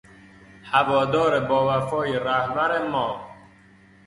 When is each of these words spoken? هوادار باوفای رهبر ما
هوادار 0.71 1.39
باوفای 1.39 2.19
رهبر 2.19 2.87
ما 2.87 3.37